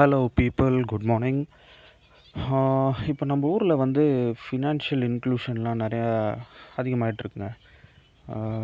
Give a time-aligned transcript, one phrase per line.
[0.00, 1.40] Hello people good morning
[3.10, 4.02] இப்போ நம்ம ஊரில் வந்து
[4.42, 6.06] ஃபினான்ஷியல் இன்க்ளூஷன்லாம் நிறையா
[6.80, 7.48] அதிகமாகிட்ருக்குங்க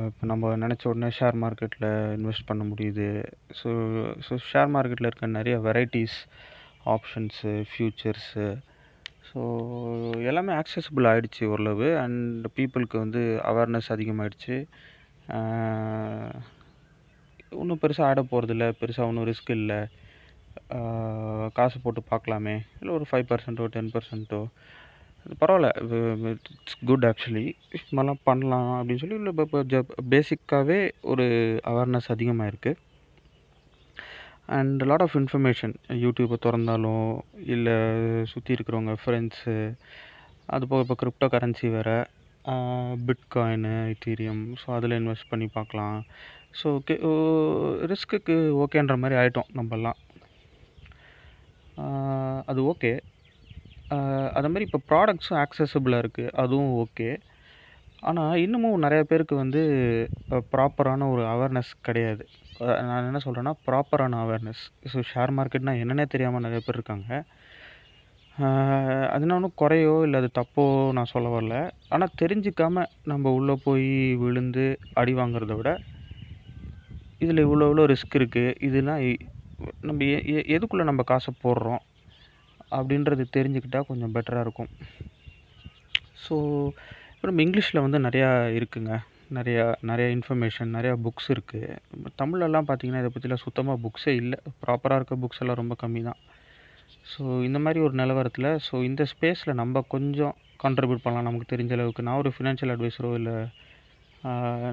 [0.06, 3.08] இப்போ நம்ம நினச்ச உடனே ஷேர் மார்க்கெட்டில் இன்வெஸ்ட் பண்ண முடியுது.
[3.58, 3.68] ஸோ
[4.28, 6.16] ஸோ ஷேர் மார்க்கெட்டில் இருக்க நிறைய வெரைட்டிஸ்
[6.94, 8.46] ஆப்ஷன்ஸு ஃப்யூச்சர்ஸு
[9.30, 9.42] ஸோ
[10.30, 11.90] எல்லாமே ஆக்சஸபிள் ஆகிடுச்சு ஓரளவு.
[12.04, 14.58] அண்ட் பீப்புளுக்கு வந்து அவேர்னஸ் அதிகமாகிடுச்சு
[17.62, 19.80] ஒன்றும் பெருசாக ஆட போகிறதில்ல பெருசாக ஒன்றும் ரிஸ்க் இல்லை.
[21.58, 22.56] காசு போட்டு பார்க்கலாமே.
[22.80, 24.40] இல்லை ஒரு ஃபைவ் பர்சன்ட்டோ டென் பர்சன்ட்டோ
[25.42, 25.68] பரவாயில்ல.
[26.32, 27.44] இட்ஸ் குட் ஆக்சுவலி
[27.76, 29.62] இது மாதிரிலாம் பண்ணலாம் அப்படின்னு சொல்லி இல்லை இப்போ
[30.14, 30.80] பேசிக்காகவே
[31.12, 31.26] ஒரு
[31.70, 32.82] அவேர்னஸ் அதிகமாக இருக்குது
[34.56, 35.74] அண்ட் லாட் ஆஃப் இன்ஃபர்மேஷன்
[36.04, 37.08] யூடியூப்பை திறந்தாலும்
[37.54, 37.76] இல்லை
[38.32, 39.54] சுற்றி இருக்கிறவங்க ஃப்ரெண்ட்ஸு
[40.54, 41.96] அது போக இப்போ கிரிப்டோ கரன்சி வேறு
[43.06, 45.96] பிட்காயினு இத்தீரியம் ஸோ அதில் இன்வெஸ்ட் பண்ணி பார்க்கலாம்.
[46.58, 46.94] ஸோ ஓகே
[47.92, 49.98] ரிஸ்க்குக்கு ஓகேன்ற மாதிரி ஆகிட்டோம் நம்மலாம்
[52.50, 52.92] அது ஓகே
[54.36, 57.08] அதை மாதிரி இப்போ ப்ராடக்ட்ஸும் ஆக்சஸபிளாக இருக்குது அதுவும் ஓகே
[58.02, 59.60] ஆனால் இன்னமும் நிறைய பேருக்கு வந்து
[60.52, 62.22] ப்ராப்பரான ஒரு அவேர்னஸ் கிடையாது.
[62.88, 67.10] நான் என்ன சொல்கிறேன்னா ப்ராப்பரான அவேர்னஸ் ஸோ ஷேர் மார்க்கெட்னால் என்னென்னே தெரியாமல் நிறைய பேர் இருக்காங்க.
[69.14, 70.64] அது நான் ஒன்றும் குறையோ இல்லை அது தப்போ
[70.96, 71.56] நான் சொல்ல வரல.
[71.94, 73.88] ஆனால் தெரிஞ்சிக்காமல் நம்ம உள்ளே போய்
[74.24, 74.66] விழுந்து
[75.02, 75.70] அடி வாங்குறத விட
[77.20, 79.02] இதில் இவ்வளோ இவ்வளோ ரிஸ்க் இருக்குது இதெல்லாம்
[79.88, 81.82] நம்ம எ எ எதுக்குள்ளே நம்ம காசை போடுறோம்
[82.72, 84.70] அப்படின்றது தெரிஞ்சுக்கிட்டால் கொஞ்சம் பெட்டராக இருக்கும்.
[86.24, 86.34] ஸோ
[87.14, 88.92] இப்போ நம்ம இங்கிலீஷில் வந்து நிறையா இருக்குங்க.
[89.36, 91.78] நிறையா நிறையா இன்ஃபர்மேஷன் நிறையா புக்ஸ் இருக்குது
[92.20, 94.38] தமிழ்லலாம் பார்த்திங்கன்னா இதை பற்றிலாம் சுத்தமாக புக்ஸே இல்லை.
[94.64, 96.20] ப்ராப்பராக இருக்க புக்ஸ் எல்லாம் ரொம்ப கம்மி தான்.
[97.12, 102.06] ஸோ இந்த மாதிரி ஒரு நிலவரத்தில் ஸோ இந்த ஸ்பேஸில் நம்ம கொஞ்சம் கான்ட்ரிபியூட் பண்ணலாம் நமக்கு தெரிஞ்ச அளவுக்கு.
[102.08, 103.36] நான் ஒரு ஃபினான்ஷியல் அட்வைஸரோ இல்லை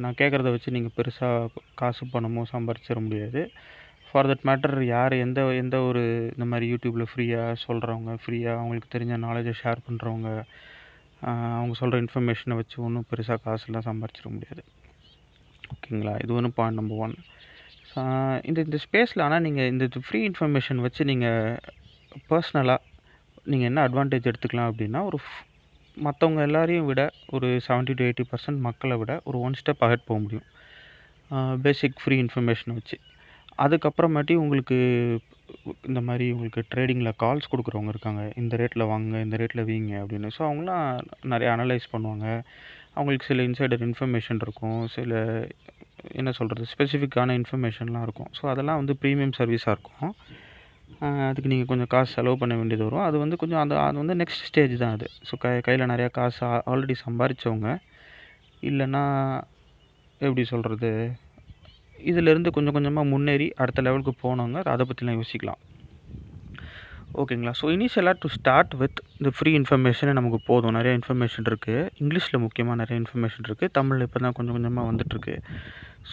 [0.03, 1.49] நான் கேட்குறத வச்சு நீங்கள் பெருசாக
[1.81, 3.41] காசு பணமோ சம்பாரிச்சிட முடியாது.
[4.13, 6.01] ஃபார் தட் மேட்டர் யார் எந்த எந்த ஒரு
[6.33, 10.29] இந்த மாதிரி யூடியூப்பில் ஃப்ரீயாக சொல்கிறவங்க ஃப்ரீயாக அவங்களுக்கு தெரிஞ்ச நாலேஜை ஷேர் பண்ணுறவங்க
[11.57, 14.63] அவங்க சொல்கிற இன்ஃபர்மேஷனை வச்சு ஒன்றும் பெருசாக காசுலாம் சம்பாரிச்சிட முடியாது.
[15.73, 16.13] ஓகேங்களா?
[16.23, 17.15] இது ஒன்று பாயிண்ட் நம்பர் ஒன்
[18.49, 21.57] இந்த இந்த ஸ்பேஸில் ஆனால் நீங்கள் இந்த ஃப்ரீ இன்ஃபர்மேஷன் வச்சு நீங்கள்
[22.31, 22.81] பர்சனலாக
[23.51, 25.19] நீங்கள் என்ன அட்வான்டேஜ் எடுத்துக்கலாம் அப்படின்னா ஒரு
[26.07, 27.01] மற்றவங்க எல்லாரையும் விட
[27.37, 30.47] ஒரு செவன்ட்டி டு எயிட்டி பர்சன்ட் மக்களை விட ஒரு ஒன் ஸ்டெப் அஹெட் போக முடியும்.
[31.65, 32.97] பேசிக் ஃப்ரீ இன்ஃபர்மேஷனை வச்சு.
[33.65, 34.77] அதுக்கப்புறமேட்டி உங்களுக்கு
[35.89, 38.21] இந்த மாதிரி உங்களுக்கு ட்ரேடிங்கில் கால்ஸ் கொடுக்குறவங்க இருக்காங்க.
[38.41, 40.29] இந்த ரேட்டில் வாங்க இந்த ரேட்டில் வீங்க அப்படின்னு.
[40.35, 40.87] ஸோ அவங்களாம்
[41.33, 42.27] நிறைய அனலைஸ் பண்ணுவாங்க.
[42.95, 44.81] அவங்களுக்கு சில இன்சைடர் இன்ஃபர்மேஷன் இருக்கும்.
[44.95, 45.21] சில
[46.19, 48.31] என்ன சொல்கிறது ஸ்பெசிஃபிக்கான இன்ஃபர்மேஷன்லாம் இருக்கும்.
[48.39, 50.13] ஸோ அதெல்லாம் வந்து ப்ரீமியம் சர்வீஸாக இருக்கும்.
[51.29, 53.05] அதுக்கு நீங்கள் கொஞ்சம் காசு செலவு பண்ண வேண்டியது வரும்.
[53.07, 55.07] அது வந்து கொஞ்சம் அது அது வந்து நெக்ஸ்ட் ஸ்டேஜ் தான் அது.
[55.29, 57.69] ஸோ கை கையில் நிறையா காசு ஆல்ரெடி சம்பாரித்தவங்க
[58.69, 59.03] இல்லைன்னா
[60.21, 60.91] எப்படி சொல்கிறது
[62.11, 65.61] இதிலேருந்து கொஞ்சம் கொஞ்சமாக முன்னேறி அடுத்த லெவலுக்கு போனவங்க அதை பற்றிலாம் யோசிக்கலாம்.
[67.21, 70.75] ஓகேங்களா ஸோ இனிஷியலாக டு ஸ்டார்ட் வித் இந்த ஃப்ரீ இன்ஃபர்மேஷனே நமக்கு போதும்.
[70.77, 75.35] நிறைய இன்ஃபர்மேஷன் இருக்குது இங்கிலீஷில் முக்கியமாக நிறைய இன்ஃபர்மேஷன் இருக்குது தமிழில் இப்போ தான் கொஞ்சம் கொஞ்சமாக வந்துட்டுருக்கு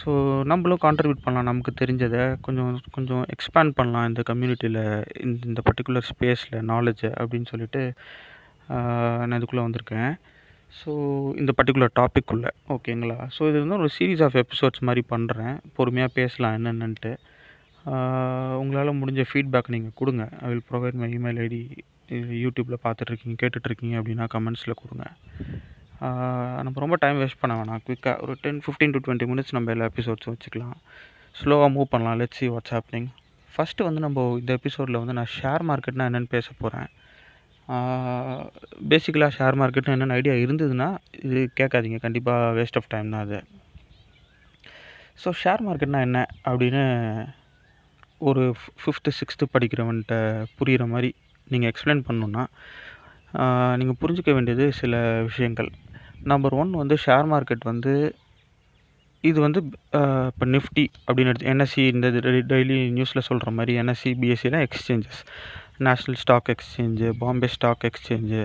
[0.00, 0.10] ஸோ
[0.50, 1.48] நம்மளும் கான்ட்ரிபியூட் பண்ணலாம்.
[1.50, 4.06] நமக்கு தெரிஞ்சதை கொஞ்சம் கொஞ்சம் எக்ஸ்பேண்ட் பண்ணலாம்.
[4.10, 4.82] இந்த கம்யூனிட்டியில்
[5.26, 7.82] இந்த இந்த பர்டிகுலர் ஸ்பேஸில் நாலேஜை அப்படின்னு சொல்லிட்டு
[9.28, 10.12] நான் இதுக்குள்ளே வந்திருக்கேன்.
[10.78, 10.90] ஸோ
[11.40, 12.32] இந்த பர்டிகுலர் டாபிக்
[12.74, 17.12] ஓகேங்களா ஸோ இது வந்து ஒரு சீரீஸ் ஆஃப் எபிசோட்ஸ் மாதிரி பண்ணுறேன் பொறுமையாக பேசலாம் என்னென்னன்ட்டு.
[18.60, 20.24] உங்களால் முடிஞ்ச ஃபீட்பேக் நீங்கள் கொடுங்க.
[20.44, 21.60] I will provide my email ID
[22.44, 25.04] யூடியூப்பில் பார்த்துட்ருக்கீங்க கேட்டுட்ருக்கீங்க அப்படின்னா கமெண்ட்ஸில் கொடுங்க.
[26.64, 27.82] நம்ம ரொம்ப டைம் வேஸ்ட் பண்ண வேணாம்.
[27.86, 30.76] குயிக்காக ஒரு ten fifteen to twenty minutes நம்ம எல்லா எபிசோட்ஸும் வச்சுக்கலாம்.
[31.40, 32.18] ஸ்லோவாக மூவ் பண்ணலாம்.
[32.22, 33.08] Let's see what's happening
[33.54, 36.88] first வந்து நம்ம இந்த எபிசோடில் வந்து நான் ஷேர் மார்க்கெட்னா என்னென்னு பேச போகிறேன்
[38.90, 40.88] பேசிக்கலாக ஷேர் மார்க்கெட்னு என்னென்ன ஐடியா இருந்ததுன்னா
[41.26, 41.98] இது கேட்காதீங்க.
[42.04, 43.38] கண்டிப்பாக வேஸ்ட் ஆஃப் டைம் தான் அது.
[45.22, 46.18] ஸோ ஷேர் மார்க்கெட்னா என்ன
[46.50, 46.84] அப்படின்னு
[48.28, 48.42] ஒரு
[48.80, 50.16] ஃபிஃப்த்து சிக்ஸ்த்து படிக்கிறவன்ட்ட
[50.58, 51.10] புரிகிற மாதிரி
[51.52, 52.44] நீங்கள் எக்ஸ்பிளைன் பண்ணணுன்னா
[53.80, 54.94] நீங்கள் புரிஞ்சிக்க வேண்டியது சில
[55.28, 55.70] விஷயங்கள்.
[56.32, 57.92] நம்பர் ஒன் வந்து ஷேர் மார்க்கெட் வந்து
[59.24, 59.60] இது வந்து
[60.30, 62.08] இப்போ நிஃப்டி அப்படின்னு எடுத்து என்எஸ்சி இந்த
[62.52, 65.20] டெய்லி நியூஸில் சொல்கிற மாதிரி NSE பிஎஸ்சிலாம் exchanges
[65.80, 68.40] national stock exchange Bombay stock exchange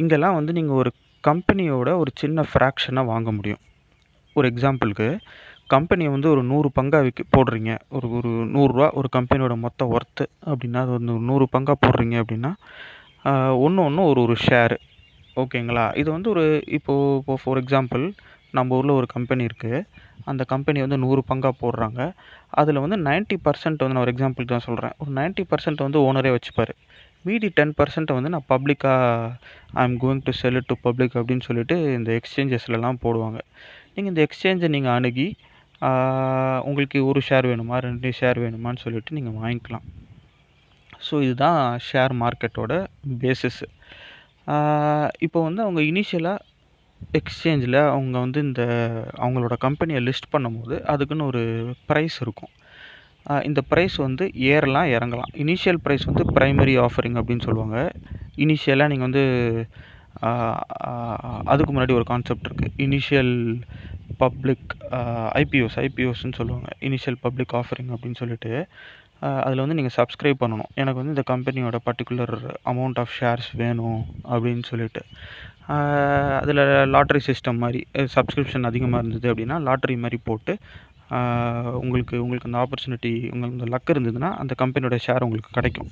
[0.00, 0.90] இங்கெல்லாம் வந்து நீங்கள் ஒரு
[1.24, 3.62] கம்பெனியோட ஒரு சின்ன ஃப்ராக்ஷனாக வாங்க முடியும்.
[4.36, 5.08] ஒரு எக்ஸாம்பிளுக்கு
[5.66, 7.72] கம்பெனியை வந்து ஒரு நூறு பங்காக விற்க போடுறீங்க.
[7.88, 12.52] ஒரு ஒரு நூறுரூவா ஒரு கம்பெனியோட மொத்த ஒர்த்து அப்படின்னா அது வந்து நூறு பங்காக போடுறீங்க அப்படின்னா
[13.64, 14.76] ஒன்று ஒன்று ஒரு ஒரு ஷேரு
[15.36, 18.04] ஓகேங்களா இது வந்து ஒரு இப்போது இப்போ ஃபார் எக்ஸாம்பிள்
[18.54, 19.80] நம்ம ஊரில் ஒரு கம்பெனி இருக்குது
[20.30, 22.00] அந்த கம்பெனி வந்து நூறு பங்காக போடுறாங்க.
[22.60, 26.32] அதில் வந்து நைன்ட்டி பர்சன்ட் வந்து நான் ஒரு எக்ஸாம்பிள் தான் சொல்கிறேன் ஒரு நைன்ட்டி பர்சன்ட் வந்து ஓனரே
[26.36, 26.72] வச்சுப்பார்.
[27.26, 29.30] மீதி டென் பர்சன்ட்டை வந்து நான் பப்ளிக்காக
[29.80, 33.38] I am going to sell to public அப்படின்னு சொல்லிட்டு இந்த எக்ஸ்சேஞ்சஸ்லலாம் போடுவாங்க.
[33.94, 35.28] நீங்கள் இந்த எக்ஸ்சேஞ்சை நீங்கள் அணுகி
[36.68, 39.86] உங்களுக்கு ஒரு ஷேர் வேணுமா ரெண்டு ஷேர் வேணுமான்னு சொல்லிட்டு நீங்கள் வாங்கிக்கலாம்.
[41.06, 42.72] ஸோ இதுதான் ஷேர் மார்க்கெட்டோட
[43.24, 43.66] பேசிஸ்ஸு
[45.26, 46.44] இப்போ வந்து அவங்க இனிஷியலாக
[47.18, 48.62] எக்ஸ்சேஞ்சில் அவங்க வந்து இந்த
[49.24, 51.42] அவங்களோட கம்பெனியை லிஸ்ட் பண்ணும்போது அதுக்குன்னு ஒரு
[51.90, 52.52] ப்ரைஸ் இருக்கும்.
[53.48, 55.32] இந்த ப்ரைஸ் வந்து ஏறலாம் இறங்கலாம்.
[55.44, 57.78] இனிஷியல் ப்ரைஸ் வந்து ப்ரைமரி ஆஃபரிங் அப்படின்னு சொல்லுவாங்க.
[58.44, 59.24] இனிஷியலாக நீங்கள் வந்து
[61.52, 63.34] அதுக்கு முன்னாடி ஒரு கான்செப்ட் இருக்குது இனிஷியல்
[64.22, 64.70] பப்ளிக்
[65.40, 66.68] ஐபிஓஸ் ஐபிஓஸ்ன்னு சொல்லுவாங்க.
[66.88, 68.52] இனிஷியல் பப்ளிக் ஆஃபரிங் அப்படின்னு சொல்லிட்டு.
[69.46, 70.70] அதில் வந்து நீங்கள் சப்ஸ்கிரைப் பண்ணணும்.
[70.80, 72.34] எனக்கு வந்து இந்த கம்பெனியோட பர்டிகுலர்
[72.72, 74.00] அமௌண்ட் ஆஃப் ஷேர்ஸ் வேணும்
[74.34, 75.02] அப்படின்னு சொல்லிட்டு.
[76.42, 76.62] அதில்
[76.94, 77.80] லாட்ரி சிஸ்டம் மாதிரி
[78.16, 80.52] சப்ஸ்கிரிப்ஷன் அதிகமாக இருந்தது அப்படின்னா லாட்ரி மாதிரி போட்டு
[81.84, 85.88] உங்களுக்கு உங்களுக்கு அந்த ஆப்பர்ச்சுனிட்டி உங்களுக்கு அந்த லக் இருந்ததுன்னா அந்த கம்பெனியோட ஷேர் உங்களுக்கு கிடைக்கும்.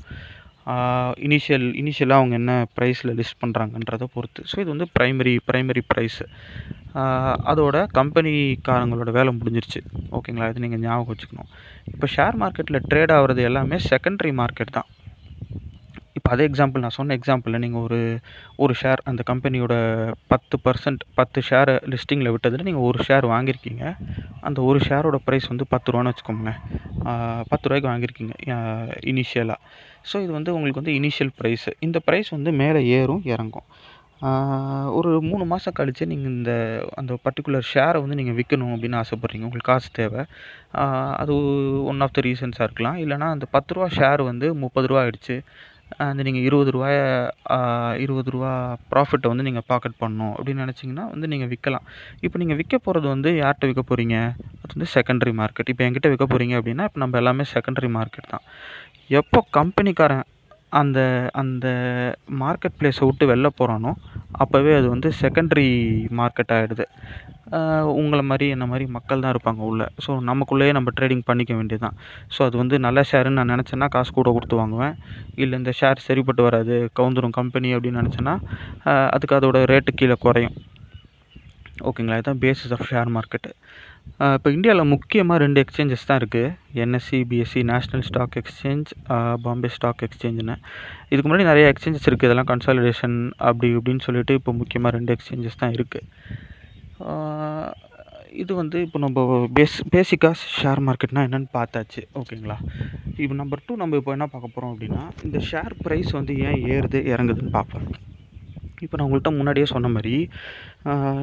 [1.29, 4.43] இனிஷியல் இனிஷியலாக அவங்க என்ன ப்ரைஸில் லிஸ்ட் பண்ணுறாங்கன்றதை பொறுத்து.
[4.51, 6.25] ஸோ இது வந்து ப்ரைமரி ப்ரைமரி ப்ரைஸு
[7.51, 9.81] அதோட கம்பெனிக்காரங்களோட வேலை முடிஞ்சிருச்சு.
[10.17, 11.49] ஓகேங்களா இது நீங்கள் ஞாபகம் வச்சுக்கணும்.
[11.95, 14.89] இப்போ ஷேர் மார்க்கெட்டில் ட்ரேட் ஆகிறது எல்லாமே செகண்ட்ரி மார்க்கெட் தான்.
[16.17, 17.99] இப்போ அதே எக்ஸாம்பிள் நான் சொன்ன எக்ஸாம்பிளில் நீங்கள் ஒரு
[18.65, 19.75] ஒரு ஷேர் அந்த கம்பெனியோட
[20.33, 23.85] பத்து பர்சன்ட் பத்து ஷேரை லிஸ்டிங்கில் விட்டதில் நீங்கள் ஒரு ஷேர் வாங்கியிருக்கீங்க
[24.43, 26.59] அந்த ஒரு ஷேரோட ப்ரைஸ் வந்து பத்து ரூபான்னு வச்சுக்கோங்களேன்.
[27.51, 28.35] பத்து ரூபாய்க்கு வாங்கியிருக்கீங்க
[29.13, 29.59] இனிஷியலாக
[30.11, 33.67] ஸோ இது வந்து உங்களுக்கு வந்து இனிஷியல் ப்ரைஸு இந்த ப்ரைஸ் வந்து மேலே ஏறும் இறங்கும்.
[34.99, 36.53] ஒரு மூணு மாதம் கழித்து நீங்கள் இந்த
[37.01, 39.47] அந்த பர்டிகுலர் ஷேரை வந்து நீங்கள் விற்கணும் அப்படின்னு ஆசைப்பட்றீங்க.
[39.49, 40.23] உங்களுக்கு காசு தேவை.
[41.23, 41.35] அது
[41.93, 42.99] ஒன் ஆஃப் த ரீசன்ஸாக இருக்கலாம்.
[43.05, 45.37] இல்லைனா அந்த பத்து ரூபா ஷேர் வந்து முப்பது ரூபா ஆகிடுச்சு
[46.07, 46.95] அந்த நீங்கள் இருபது ரூபாய
[48.05, 48.51] இருபது ரூபா
[48.93, 50.35] ப்ராஃபிட்டை வந்து நீங்கள் பாக்கெட் பண்ணணும்.
[50.37, 51.87] அப்படின்னு நினச்சிங்கன்னா வந்து நீங்கள் விற்கலாம்
[52.27, 54.17] இப்போ நீங்கள் விற்க போகிறது வந்து யார்கிட்ட விற்க போகிறீங்க
[54.63, 58.45] அது வந்து செகண்டரி மார்க்கெட் இப்போ என்கிட்ட விற்க போகிறீங்க அப்படின்னா இப்போ நம்ம எல்லாமே செகண்டரி மார்க்கெட் தான்.
[59.21, 60.25] எப்போ கம்பெனிக்காரன்
[60.73, 60.99] அந்த
[61.41, 61.67] அந்த
[62.43, 63.93] மார்க்கெட் பிளேஸை விட்டு வெளில போகிறானோ
[64.43, 65.69] அப்போவே அது வந்து செகண்டரி
[66.21, 66.87] மார்க்கெட் ஆகிடுது
[68.01, 69.87] உங்களை மாதிரி என்ன மாதிரி மக்கள் தான் இருப்பாங்க உள்ளே.
[70.05, 71.97] ஸோ நமக்குள்ளேயே நம்ம ட்ரேடிங் பண்ணிக்க வேண்டியது தான்
[72.35, 74.97] ஸோ அது வந்து நல்ல ஷேருன்னு நான் நினச்சேன்னா காசு கூட கொடுத்து வாங்குவேன்.
[75.43, 78.35] இல்லை இந்த ஷேர் சரிப்பட்டு வராது கவுந்துரும் கம்பெனி அப்படின்னு நினச்சேன்னா
[79.15, 80.57] அதுக்கு அதோட ரேட்டு கீழே குறையும்.
[81.89, 83.51] ஓகேங்களா இதுதான் பேசிஸ் ஆஃப் ஷேர் மார்க்கெட்டு
[84.37, 86.53] இப்போ இந்தியாவில் முக்கியமாக ரெண்டு எக்ஸ்சேஞ்சஸ் தான் இருக்குது
[86.83, 88.91] NSE BSE national stock exchange
[89.45, 90.57] Bombay stock எக்ஸ்சேஞ்சுன்னு
[91.11, 93.17] இதுக்கு முன்னாடி நிறைய எக்ஸ்சேஞ்சஸ் இருக்குது இதெல்லாம் கன்சாலிடேஷன்
[93.49, 96.05] அப்படி இப்படின்னு சொல்லிட்டு இப்போ முக்கியமாக ரெண்டு எக்ஸ்சேஞ்சஸ் தான் இருக்குது
[98.43, 99.21] இது வந்து இப்போ நம்ம
[99.57, 102.03] பேஸ் பேசிக்காக ஷேர் மார்க்கெட்னா என்னென்னு பார்த்தாச்சு.
[102.21, 102.57] ஓகேங்களா?
[103.23, 107.01] இப்போ நம்பர் டூ நம்ம இப்போ என்ன பார்க்க போகிறோம் அப்படின்னா இந்த ஷேர் ப்ரைஸ் வந்து ஏன் ஏறுது
[107.13, 107.87] இறங்குதுன்னு பார்ப்போம்.
[108.85, 110.15] இப்போ நான் உங்கள்கிட்ட முன்னாடியே சொன்ன மாதிரி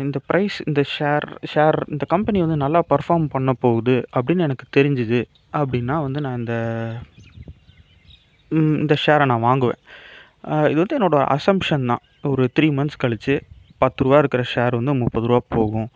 [0.06, 5.22] இந்த ப்ரைஸ் இந்த ஷேர் ஷேர் இந்த கம்பெனி வந்து நல்லா பர்ஃபார்ம் பண்ண போகுது அப்படின்னு எனக்கு தெரிஞ்சுது
[5.60, 6.56] அப்படின்னா வந்து நான் இந்த
[8.82, 9.80] இந்த ஷேரை நான் வாங்குவேன்.
[10.72, 12.04] இது வந்து என்னோடய அசம்ஷன் தான்.
[12.32, 13.36] ஒரு த்ரீ மந்த்ஸ் கழித்து
[13.84, 15.90] பத்து ரூபா இருக்கிற ஷேர் வந்து முப்பது ரூபா போகும்.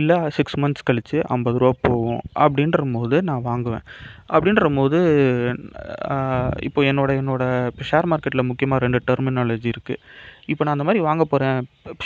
[0.00, 2.03] இல்லை சிக்ஸ் மந்த்ஸ் கழித்து ஐம்பது ரூபா போகும்.
[2.44, 3.84] அப்படின்ற போது நான் வாங்குவேன்.
[4.34, 4.98] அப்படின்ற போது
[6.68, 10.00] இப்போ என்னோட என்னோட இப்போ ஷேர் மார்க்கெட்டில் முக்கியமாக ரெண்டு டெர்மினாலஜி இருக்குது
[10.52, 11.60] இப்போ நான் அந்த மாதிரி வாங்க போகிறேன்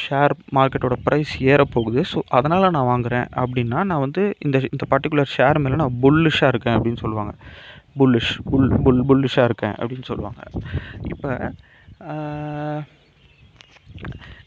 [0.05, 5.62] ஷேர் மார்க்கெட்டோட ப்ரைஸ் ஏறப்போகுது ஸோ அதனால் நான் வாங்குகிறேன் அப்படின்னா நான் வந்து இந்த இந்த பர்டிகுலர் ஷேர்
[5.64, 7.34] மேலே நான் புல்லிஷாக இருக்கேன் அப்படின்னு சொல்லுவாங்க.
[8.00, 10.40] புல்லிஷ் புல் புல் புல்லிஷாக இருக்கேன் அப்படின்னு சொல்லுவாங்க.
[11.12, 11.31] இப்போ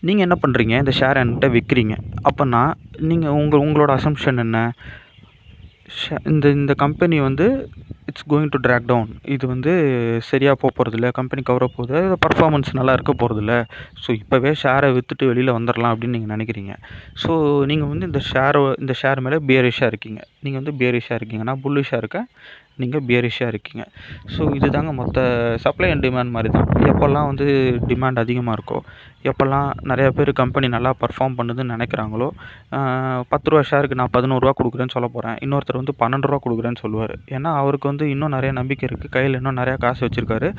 [0.07, 1.95] நீங்கள் என்ன பண்ணுறீங்க இந்த ஷேர் என்கிட்ட விற்கிறீங்க
[2.29, 2.61] அப்போனா
[3.09, 4.59] நீங்கள் உங்கள் உங்களோட அசம்ஷன் என்ன?
[6.31, 7.45] இந்த இந்த கம்பெனி வந்து
[8.09, 9.71] it's going to track down இது வந்து
[10.29, 11.99] சரியாக போக போகிறதில்ல கம்பெனி கவர போகுது.
[12.25, 13.53] பர்ஃபார்மன்ஸ் நல்லா இருக்க போகிறதில்ல
[14.03, 16.73] ஸோ இப்போவே ஷேரை விற்றுட்டு வெளியில் வந்துடலாம் அப்படின்னு நீங்கள் நினைக்கிறீங்க.
[17.23, 17.31] ஸோ
[17.71, 20.21] நீங்கள் வந்து இந்த ஷேரை இந்த ஷேர் மேலே பியரிஷாக இருக்கீங்க.
[20.45, 22.27] நீங்கள் வந்து பியரிஷாக இருக்கீங்க நான் புல்லிஷாக இருக்கேன்
[22.81, 23.83] நீங்கள் பியரிஷாக இருக்கீங்க.
[24.33, 25.19] ஸோ இது தாங்க மொத்த
[25.65, 27.47] சப்ளை அண்ட் டிமாண்ட் மாதிரி தான் எப்போல்லாம் வந்து
[27.89, 28.79] டிமாண்ட் அதிகமாக இருக்கோ
[29.29, 32.27] எப்போல்லாம் நிறையா பேர் கம்பெனி நல்லா பர்ஃபார்ம் பண்ணுதுன்னு நினைக்கிறாங்களோ
[33.31, 37.13] பத்து ரூபா ஷேருக்கு நான் பதினோருவா கொடுக்குறேன்னு சொல்ல போகிறேன் இன்னொருத்தர் வந்து பன்னெண்டு ரூபா கொடுக்குறேன்னு சொல்லுவார்.
[37.35, 40.49] ஏன்னா அவருக்கு வந்து இன்னும் நிறைய நம்பிக்கை இருக்குது கையில் இன்னும் நிறையா காசு வச்சுருக்காரு.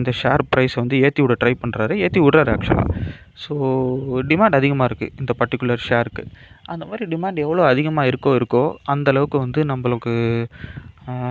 [0.00, 2.94] இந்த ஷேர் ப்ரைஸ் வந்து ஏற்றி விட ட்ரை பண்ணுறாரு ஏற்றி விட்றாரு ஆக்சுவலாக
[3.42, 3.54] ஸோ
[4.30, 6.22] டிமாண்ட் அதிகமாக இருக்குது இந்த பர்டிகுலர் ஷேருக்கு
[6.74, 10.14] அந்த மாதிரி டிமாண்ட் எவ்வளோ அதிகமாக இருக்கோ இருக்கோ அந்தளவுக்கு வந்து நம்மளுக்கு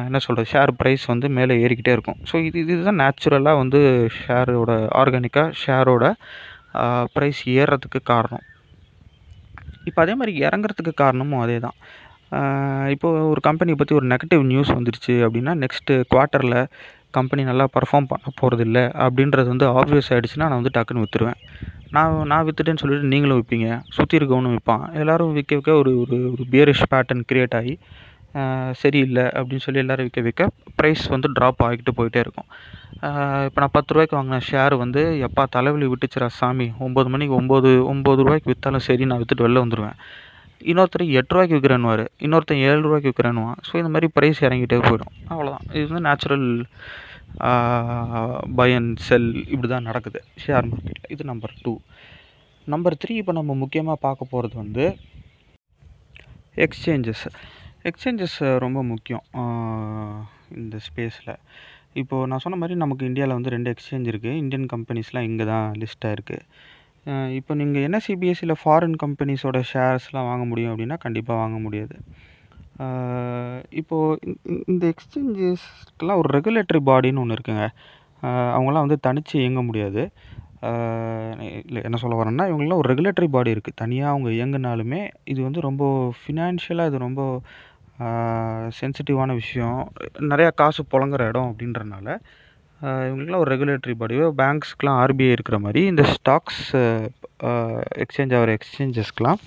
[0.08, 2.20] என்ன சொல்கிறது ஷேர் ப்ரைஸ் வந்து மேலே ஏறிக்கிட்டே இருக்கும்.
[2.30, 3.80] ஸோ இது இதுதான் நேச்சுரலாக வந்து
[4.20, 6.06] ஷேரோட ஆர்கானிக்காக ஷேரோட
[7.16, 8.46] ப்ரைஸ் ஏறுறதுக்கு காரணம்.
[9.90, 11.78] இப்போ அதே மாதிரி இறங்குறதுக்கு காரணமும் அதே தான்.
[12.94, 16.58] இப்போது ஒரு கம்பெனியை பற்றி ஒரு நெகட்டிவ் நியூஸ் வந்துருச்சு அப்படின்னா நெக்ஸ்ட்டு குவார்ட்டரில்
[17.18, 21.40] கம்பெனி நல்லா பர்ஃபார்ம் பண்ண போகிறதில்ல அப்படின்றது வந்து ஆப்வியஸ் ஆகிடுச்சுன்னா நான் வந்து டக்குன்னு விற்றுருவேன்
[21.96, 23.68] நான் நான் விற்றுட்டேன்னு சொல்லிட்டு நீங்களும் விற்பீங்க
[23.98, 27.74] சுற்றி இருக்கவனும் விற்பான் எல்லோரும் விற்க விற்க ஒரு ஒரு ஒரு பியரிஷ் பேட்டர்ன் க்ரியேட் ஆகி
[28.82, 30.48] சரியில்லை அப்படின்னு சொல்லி எல்லோரும் விற்க விற்க
[30.79, 32.48] ப்ரைஸ் வந்து ட்ராப் ஆகிக்கிட்டு போயிட்டே இருக்கும்.
[33.48, 36.67] இப்போ நான் பத்து ரூபாய்க்கு வாங்கின ஷேர் வந்து எப்பா தலைவலி விட்டுச்சுரா சாமி.
[36.86, 39.98] ஒம்பது மணிக்கு ஒம்பது ஒம்பது ரூபாய்க்கு விற்றாலும் சரி நான் விற்றுட்டு வெளில வந்துடுவேன்
[40.72, 45.13] இன்னொருத்தர் எட்டு ரூபாய்க்கு விற்கிறேன்னுவார் இன்னொருத்தன் ஏழு ரூபாய்க்கு விற்கிறேன்னுவான் ஸோ இந்த மாதிரி ப்ரைஸ் இறங்கிட்டே போயிடும்.
[45.34, 46.48] அவ்வளோதான் இது வந்து நேச்சுரல்
[48.60, 50.20] பை அண்ட் செல் இப்படி தான் நடக்குது.
[50.44, 51.74] ஷேர் மார்க்கெட்டில் இது நம்பர் டூ
[52.74, 54.86] நம்பர் த்ரீ இப்போ நம்ம முக்கியமாக பார்க்க போகிறது வந்து
[56.65, 57.25] எக்ஸ்சேஞ்சஸ்
[57.89, 59.24] எக்ஸ்சேஞ்சஸ் ரொம்ப முக்கியம்.
[60.62, 61.34] இந்த ஸ்பேஸில்.
[62.01, 66.08] இப்போது நான் சொன்ன மாதிரி நமக்கு இந்தியாவில் வந்து ரெண்டு எக்ஸ்சேஞ்ச் இருக்குது இந்தியன் கம்பெனிஸ்லாம் இங்கே தான் லிஸ்ட்
[66.10, 66.38] ஆகிருக்கு
[67.39, 71.96] இப்போ நீங்கள் என்எஸ்சிபிஎஸ்சியில் ஃபாரின் கம்பெனிஸோட ஷேர்ஸ்லாம் வாங்க முடியும் அப்படின்னா கண்டிப்பாக வாங்க முடியாது.
[73.82, 74.36] இப்போது
[74.72, 77.67] இந்த எக்ஸ்சேஞ்சஸ்க்கெலாம் ஒரு ரெகுலேட்டரி பாடின்னு ஒன்று இருக்குங்க.
[78.58, 80.03] அவங்களாம் வந்து தனித்து இயங்க முடியாது.
[81.67, 85.01] இல்லை என்ன சொல்ல வரேன்னா இவங்களாம் ஒரு ரெகுலேட்டரி பாடி இருக்குது தனியாக அவங்க இயங்குனாலுமே
[85.32, 85.84] இது வந்து ரொம்ப
[86.22, 87.22] ஃபினான்ஷியலாக இது ரொம்ப
[88.80, 89.80] சென்சிட்டிவான விஷயம்.
[90.32, 92.08] நிறையா காசு புழங்குற இடம் அப்படின்றனால
[93.08, 96.66] இவங்களுக்குலாம் ஒரு ரெகுலேட்டரி பாடி பேங்க்ஸ்க்கெலாம் ஆர்பிஐ இருக்கிற மாதிரி இந்த ஸ்டாக்ஸ்
[98.04, 99.39] எக்ஸ்சேஞ்ச் ஆகிற எக்ஸ்சேஞ்சஸ்க்கெலாம்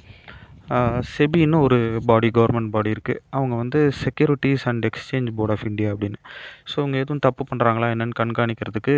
[1.12, 1.78] செபின்னு ஒரு
[2.08, 6.18] பாடி கவர்மெண்ட் பாடி இருக்குது அவங்க வந்து securities and exchange board of India அப்படின்னு.
[6.70, 8.94] ஸோ அவங்க எதுவும் தப்பு பண்ணுறாங்களா என்னென்னு கண்காணிக்கிறதுக்கு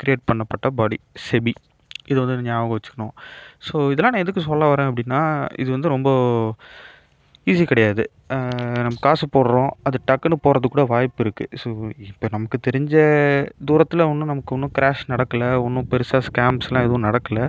[0.00, 1.54] க்ரியேட் பண்ணப்பட்ட பாடி செபி.
[2.10, 3.14] இது வந்து ஞாபகம் வச்சுக்கணும்.
[3.66, 5.20] ஸோ இதெல்லாம் நான் எதுக்கு சொல்ல வரேன் அப்படின்னா
[5.62, 6.10] இது வந்து ரொம்ப
[7.50, 8.02] ஈஸி கிடையாது.
[8.84, 9.70] நம்ம காசு போடுறோம்.
[9.88, 11.68] அது டக்குன்னு போகிறதுக்கு கூட வாய்ப்பு இருக்குது ஸோ
[12.10, 12.94] இப்போ நமக்கு தெரிஞ்ச
[13.68, 15.48] தூரத்தில் ஒன்றும் நமக்கு ஒன்றும் கிராஷ் நடக்கலை.
[15.66, 17.44] ஒன்றும் பெருசாக ஸ்கேம்ஸ்லாம் எதுவும் நடக்கலை.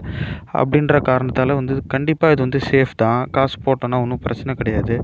[0.61, 3.21] அப்படின்ற காரணத்தால் வந்து கண்டிப்பாக இது வந்து சேஃப் தான்.
[3.37, 4.97] காசு போட்டோன்னா ஒன்றும் பிரச்சனை கிடையாது.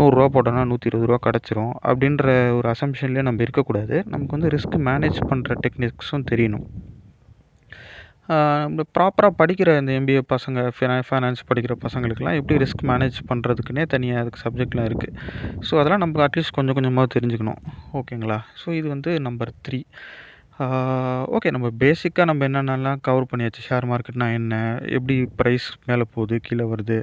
[0.00, 1.74] நூறுரூவா போட்டோன்னா நூற்றி இருபது ரூபா கிடச்சிரும்.
[1.90, 2.26] அப்படின்ற
[2.60, 3.96] ஒரு அசம்ஷன்லேயே நம்ம இருக்கக்கூடாது.
[4.14, 6.66] நமக்கு வந்து ரிஸ்க் மேனேஜ் பண்ணுற டெக்னிக்ஸும் தெரியணும்.
[8.96, 14.42] ப்ராப்பராக படிக்கிற இந்த எம்பிஏ பசங்க ஃபினா ஃபைனான்ஸ் படிக்கிற பசங்களுக்கெல்லாம் எப்படி ரிஸ்க் மேனேஜ் பண்ணுறதுக்குன்னே தனியாக அதுக்கு
[14.46, 15.14] சப்ஜெக்ட்லாம் இருக்குது
[15.68, 17.60] ஸோ அதெல்லாம் நம்ம அட்லீஸ்ட் கொஞ்சம் கொஞ்சமாக தெரிஞ்சுக்கணும்.
[18.00, 19.80] ஓகேங்களா ஸோ இது வந்து நம்பர் த்ரீ
[21.36, 23.60] ஓகே நம்ம பேசிக்காக நம்ம என்னென்னலாம் கவர் பண்ணியாச்சு?
[23.66, 24.54] ஷேர் மார்க்கெட்னா என்ன?
[24.96, 26.36] எப்படி ப்ரைஸ் மேலே போகுது?
[26.46, 26.96] கீழே வருது?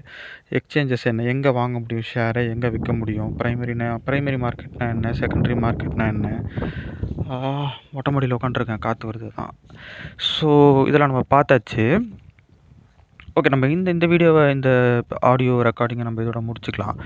[0.59, 1.25] எக்ஸ்சேஞ்சஸ் என்ன?
[1.33, 2.07] எங்கே வாங்க முடியும்?
[2.11, 3.31] ஷேரை எங்கே விற்க முடியும்?
[3.41, 5.13] ப்ரைமரினா ப்ரைமரி மார்க்கெட்னா என்ன?
[5.21, 6.29] செகண்டரி மார்க்கெட்னா என்ன?
[7.95, 9.53] மொட்டை மாடியில் உட்காந்துருக்கேன் காற்று வருது தான்
[10.33, 10.49] ஸோ
[10.89, 11.85] இதெல்லாம் நம்ம பார்த்தாச்சு.
[13.39, 14.69] ஓகே நம்ம இந்த இந்த வீடியோவை இந்த
[15.29, 16.97] ஆடியோ ரெக்கார்டிங்கை நம்ம இதோட முடிச்சுக்கலாம்.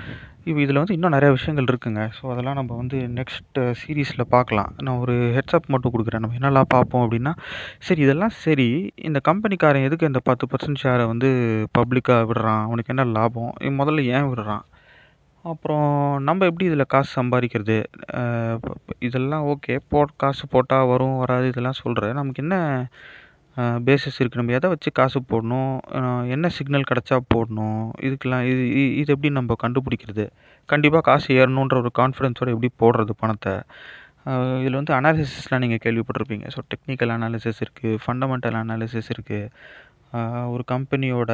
[0.48, 2.02] இப்போ இதில் வந்து இன்னும் நிறைய விஷயங்கள் இருக்குங்க.
[2.18, 4.70] ஸோ அதெல்லாம் நம்ம வந்து நெக்ஸ்ட் சீரீஸில் பார்க்கலாம்.
[4.86, 6.24] நான் ஒரு ஹெட்ஸ்அப் மட்டும் கொடுக்குறேன்.
[6.26, 7.34] நம்ம என்னெல்லாம் பார்ப்போம் அப்படின்னா
[7.88, 8.70] சரி இதெல்லாம் சரி.
[9.10, 11.32] இந்த கம்பெனிக்காரன் எதுக்கு இந்த பத்து பர்சன்ட் ஷேரை வந்து
[11.80, 12.64] பப்ளிக்காக விடுறான்?
[12.68, 13.52] அவனுக்கு என்ன லாபம்?
[13.82, 14.64] முதல்ல ஏன் விடுறான்?
[15.46, 15.90] அப்புறம்
[16.28, 17.78] நம்ம எப்படி இதில் காசு சம்பாதிக்கிறது?
[19.08, 19.76] இதெல்லாம் ஓகே.
[19.92, 22.58] போ காசு போட்டால் வரும் வராது இதெல்லாம் சொல்கிறேன் நமக்கு என்ன
[23.88, 25.72] பேசிஸ் இருக்குது நம்ம எதை வச்சு காசு போடணும்?
[26.36, 27.82] என்ன சிக்னல் கிடச்சா போடணும்?
[28.08, 28.64] இதுக்கெல்லாம் இது
[29.02, 30.26] இது எப்படி நம்ம கண்டுபிடிக்கிறது?
[30.70, 33.56] கண்டிப்பாக காசு ஏறணுன்ற ஒரு கான்ஃபிடென்ஸோடு எப்படி போடுறது பணத்தை?
[34.62, 36.48] இதில் வந்து அனாலிசிஸ்லாம் நீங்கள் கேள்விப்பட்டிருப்பீங்க.
[36.56, 39.50] ஸோ டெக்னிக்கல் அனாலிசிஸ் இருக்குது ஃபண்டமெண்டல் அனாலிசிஸ் இருக்குது
[40.54, 41.32] ஒரு கம்பெனியோட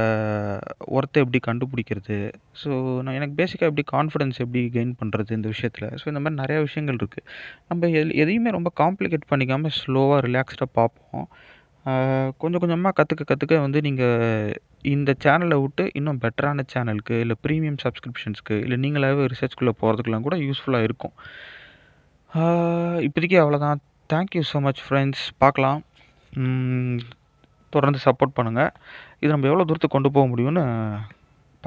[0.98, 2.18] ஒர்த்தை எப்படி கண்டுபிடிக்கிறது?
[2.62, 2.70] ஸோ
[3.04, 5.88] நான் எனக்கு பேசிக்காக எப்படி கான்ஃபிடென்ஸ் எப்படி கெயின் பண்ணுறது இந்த விஷயத்தில்?
[6.02, 7.26] ஸோ இந்த மாதிரி நிறையா விஷயங்கள் இருக்குது
[7.72, 11.28] நம்ம எது எதையுமே ரொம்ப காம்ப்ளிகேட் பண்ணிக்காமல் ஸ்லோவாக ரிலாக்ஸ்டாக பார்ப்போம்.
[12.42, 14.54] கொஞ்சம் கொஞ்சமாக கற்றுக்க கற்றுக்க வந்து நீங்கள்
[14.94, 20.88] இந்த சேனலை விட்டு இன்னும் பெட்டரான சேனலுக்கு இல்லை ப்ரீமியம் சப்ஸ்கிரிப்ஷன்ஸ்க்கு இல்லை நீங்களாகவே ரிசர்ச்குள்ளே போகிறதுக்குலாம் கூட யூஸ்ஃபுல்லாக
[20.88, 21.14] இருக்கும்.
[23.08, 23.82] இப்போதைக்கு அவ்வளோதான்
[24.14, 25.82] தேங்க்யூ ஸோ மச் ஃப்ரெண்ட்ஸ் பார்க்கலாம்.
[27.78, 28.72] தொடர்ந்து சப்போர்ட் பண்ணுங்கள்
[29.22, 30.64] இது நம்ம எவ்வளோ தூரத்துக்கு கொண்டு போக முடியும்னு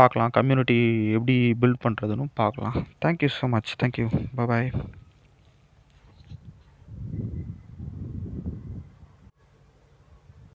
[0.01, 0.33] பார்க்கலாம்.
[0.39, 0.79] கம்யூனிட்டி
[1.19, 2.77] எப்படி பில்ட் பண்ணுறதுன்னு பார்க்கலாம்.
[3.05, 4.09] Thank you so much thank you
[4.53, 4.71] bye